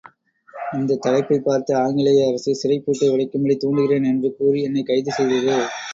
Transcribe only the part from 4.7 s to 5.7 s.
கைது செய்தது.